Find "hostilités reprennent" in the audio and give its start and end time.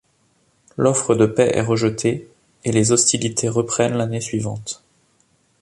2.91-3.97